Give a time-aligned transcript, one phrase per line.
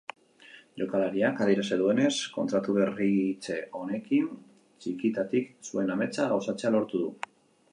[0.81, 4.27] Jokalariak adierazi duenez, kontratu berritze honekin
[4.85, 7.13] txikitatik zuen ametsa gauzatzea lortu du.